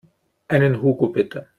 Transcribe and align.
Einen 0.47 0.81
Hugo 0.81 1.09
bitte. 1.11 1.47